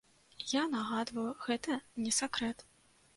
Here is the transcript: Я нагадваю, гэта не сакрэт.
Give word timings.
Я 0.53 0.61
нагадваю, 0.75 1.25
гэта 1.47 1.77
не 2.07 2.13
сакрэт. 2.21 2.65